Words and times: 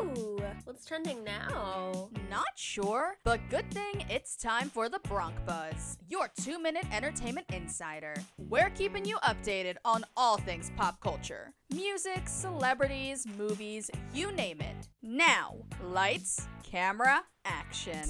Ooh, 0.00 0.40
what's 0.64 0.86
trending 0.86 1.22
now? 1.24 2.08
Not 2.30 2.48
sure, 2.56 3.18
but 3.22 3.40
good 3.50 3.70
thing 3.70 4.06
it's 4.08 4.34
time 4.34 4.70
for 4.70 4.88
the 4.88 4.98
Bronc 5.00 5.34
Buzz, 5.44 5.98
your 6.08 6.30
two 6.40 6.58
minute 6.58 6.86
entertainment 6.90 7.46
insider. 7.52 8.14
We're 8.48 8.70
keeping 8.70 9.04
you 9.04 9.16
updated 9.18 9.76
on 9.84 10.04
all 10.16 10.38
things 10.38 10.70
pop 10.76 11.00
culture 11.02 11.52
music, 11.74 12.28
celebrities, 12.28 13.26
movies, 13.36 13.90
you 14.14 14.32
name 14.32 14.60
it. 14.60 14.88
Now, 15.02 15.56
lights, 15.84 16.46
camera, 16.62 17.22
action. 17.44 18.08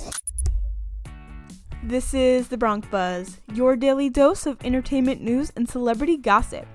This 1.82 2.14
is 2.14 2.48
the 2.48 2.58
Bronc 2.58 2.88
Buzz, 2.90 3.40
your 3.52 3.74
daily 3.74 4.08
dose 4.08 4.46
of 4.46 4.58
entertainment 4.64 5.22
news 5.22 5.50
and 5.56 5.68
celebrity 5.68 6.16
gossip. 6.16 6.66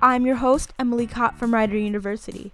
I'm 0.00 0.24
your 0.24 0.36
host, 0.36 0.72
Emily 0.78 1.06
Katt 1.06 1.38
from 1.38 1.52
Rider 1.52 1.76
University. 1.76 2.52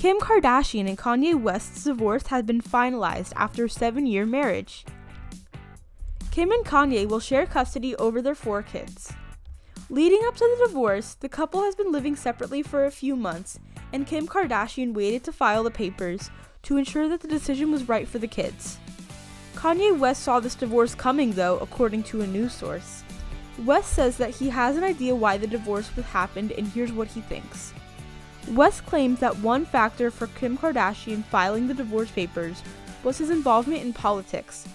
Kim 0.00 0.18
Kardashian 0.18 0.88
and 0.88 0.96
Kanye 0.96 1.38
West's 1.38 1.84
divorce 1.84 2.28
has 2.28 2.42
been 2.44 2.62
finalized 2.62 3.34
after 3.36 3.66
a 3.66 3.68
seven 3.68 4.06
year 4.06 4.24
marriage. 4.24 4.86
Kim 6.30 6.50
and 6.50 6.64
Kanye 6.64 7.06
will 7.06 7.20
share 7.20 7.44
custody 7.44 7.94
over 7.96 8.22
their 8.22 8.34
four 8.34 8.62
kids. 8.62 9.12
Leading 9.90 10.22
up 10.24 10.34
to 10.36 10.56
the 10.56 10.68
divorce, 10.68 11.16
the 11.16 11.28
couple 11.28 11.62
has 11.64 11.74
been 11.74 11.92
living 11.92 12.16
separately 12.16 12.62
for 12.62 12.86
a 12.86 12.90
few 12.90 13.14
months, 13.14 13.58
and 13.92 14.06
Kim 14.06 14.26
Kardashian 14.26 14.94
waited 14.94 15.22
to 15.24 15.32
file 15.32 15.64
the 15.64 15.70
papers 15.70 16.30
to 16.62 16.78
ensure 16.78 17.06
that 17.06 17.20
the 17.20 17.28
decision 17.28 17.70
was 17.70 17.86
right 17.86 18.08
for 18.08 18.18
the 18.18 18.26
kids. 18.26 18.78
Kanye 19.54 19.98
West 19.98 20.22
saw 20.22 20.40
this 20.40 20.54
divorce 20.54 20.94
coming, 20.94 21.32
though, 21.32 21.58
according 21.58 22.04
to 22.04 22.22
a 22.22 22.26
news 22.26 22.54
source. 22.54 23.04
West 23.66 23.92
says 23.92 24.16
that 24.16 24.30
he 24.30 24.48
has 24.48 24.78
an 24.78 24.82
idea 24.82 25.14
why 25.14 25.36
the 25.36 25.46
divorce 25.46 25.90
happened, 25.90 26.52
and 26.52 26.68
here's 26.68 26.90
what 26.90 27.08
he 27.08 27.20
thinks. 27.20 27.74
West 28.50 28.84
claims 28.84 29.20
that 29.20 29.38
one 29.38 29.64
factor 29.64 30.10
for 30.10 30.26
Kim 30.26 30.58
Kardashian 30.58 31.24
filing 31.24 31.68
the 31.68 31.74
divorce 31.74 32.10
papers 32.10 32.62
was 33.04 33.18
his 33.18 33.30
involvement 33.30 33.82
in 33.82 33.92
politics. 33.92 34.66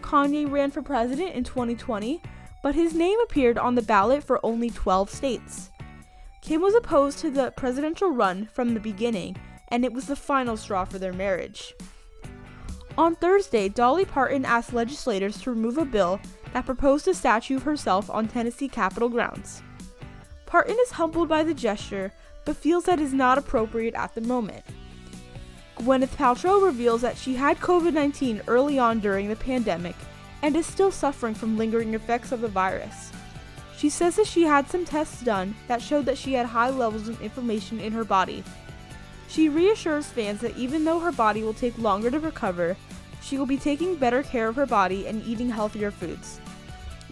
Kanye 0.00 0.50
ran 0.50 0.70
for 0.70 0.80
president 0.80 1.34
in 1.34 1.44
2020, 1.44 2.22
but 2.62 2.74
his 2.74 2.94
name 2.94 3.18
appeared 3.20 3.58
on 3.58 3.74
the 3.74 3.82
ballot 3.82 4.24
for 4.24 4.44
only 4.44 4.70
12 4.70 5.10
states. 5.10 5.70
Kim 6.40 6.62
was 6.62 6.74
opposed 6.74 7.18
to 7.18 7.30
the 7.30 7.52
presidential 7.52 8.10
run 8.10 8.46
from 8.46 8.72
the 8.72 8.80
beginning, 8.80 9.36
and 9.68 9.84
it 9.84 9.92
was 9.92 10.06
the 10.06 10.16
final 10.16 10.56
straw 10.56 10.84
for 10.84 10.98
their 10.98 11.12
marriage. 11.12 11.74
On 12.96 13.14
Thursday, 13.14 13.68
Dolly 13.68 14.04
Parton 14.04 14.44
asked 14.44 14.72
legislators 14.72 15.40
to 15.42 15.50
remove 15.50 15.78
a 15.78 15.84
bill 15.84 16.20
that 16.54 16.66
proposed 16.66 17.06
a 17.06 17.14
statue 17.14 17.56
of 17.56 17.62
herself 17.62 18.10
on 18.10 18.26
Tennessee 18.26 18.68
Capitol 18.68 19.10
grounds. 19.10 19.62
Parton 20.50 20.76
is 20.80 20.90
humbled 20.90 21.28
by 21.28 21.44
the 21.44 21.54
gesture, 21.54 22.12
but 22.44 22.56
feels 22.56 22.82
that 22.82 22.98
is 22.98 23.12
not 23.12 23.38
appropriate 23.38 23.94
at 23.94 24.16
the 24.16 24.20
moment. 24.20 24.64
Gwyneth 25.76 26.16
Paltrow 26.16 26.60
reveals 26.64 27.02
that 27.02 27.16
she 27.16 27.36
had 27.36 27.60
COVID 27.60 27.92
19 27.92 28.42
early 28.48 28.76
on 28.76 28.98
during 28.98 29.28
the 29.28 29.36
pandemic 29.36 29.94
and 30.42 30.56
is 30.56 30.66
still 30.66 30.90
suffering 30.90 31.34
from 31.34 31.56
lingering 31.56 31.94
effects 31.94 32.32
of 32.32 32.40
the 32.40 32.48
virus. 32.48 33.12
She 33.76 33.88
says 33.88 34.16
that 34.16 34.26
she 34.26 34.42
had 34.42 34.68
some 34.68 34.84
tests 34.84 35.22
done 35.22 35.54
that 35.68 35.80
showed 35.80 36.04
that 36.06 36.18
she 36.18 36.32
had 36.32 36.46
high 36.46 36.70
levels 36.70 37.06
of 37.06 37.22
inflammation 37.22 37.78
in 37.78 37.92
her 37.92 38.04
body. 38.04 38.42
She 39.28 39.48
reassures 39.48 40.06
fans 40.06 40.40
that 40.40 40.56
even 40.56 40.84
though 40.84 40.98
her 40.98 41.12
body 41.12 41.44
will 41.44 41.54
take 41.54 41.78
longer 41.78 42.10
to 42.10 42.18
recover, 42.18 42.76
she 43.22 43.38
will 43.38 43.46
be 43.46 43.56
taking 43.56 43.94
better 43.94 44.24
care 44.24 44.48
of 44.48 44.56
her 44.56 44.66
body 44.66 45.06
and 45.06 45.24
eating 45.24 45.48
healthier 45.48 45.92
foods. 45.92 46.40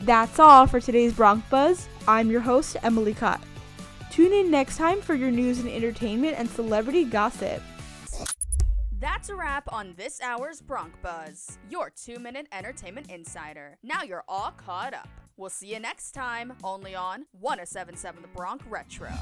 That's 0.02 0.38
all 0.38 0.66
for 0.66 0.80
today's 0.80 1.12
Bronc 1.12 1.48
Buzz. 1.50 1.88
I'm 2.06 2.30
your 2.30 2.40
host, 2.40 2.76
Emily 2.82 3.14
Katt. 3.14 3.42
Tune 4.10 4.32
in 4.32 4.50
next 4.50 4.76
time 4.76 5.00
for 5.00 5.14
your 5.14 5.30
news 5.30 5.58
and 5.58 5.68
entertainment 5.68 6.36
and 6.38 6.48
celebrity 6.48 7.04
gossip. 7.04 7.60
That's 9.00 9.28
a 9.28 9.36
wrap 9.36 9.72
on 9.72 9.94
this 9.96 10.20
hour's 10.20 10.60
Bronc 10.60 11.00
Buzz, 11.02 11.58
your 11.68 11.90
two 11.90 12.18
minute 12.18 12.46
entertainment 12.52 13.10
insider. 13.10 13.76
Now 13.82 14.02
you're 14.02 14.24
all 14.28 14.52
caught 14.52 14.94
up. 14.94 15.08
We'll 15.36 15.50
see 15.50 15.72
you 15.72 15.80
next 15.80 16.12
time, 16.12 16.54
only 16.64 16.94
on 16.94 17.26
1077 17.32 18.22
The 18.22 18.28
Bronc 18.28 18.62
Retro. 18.68 19.12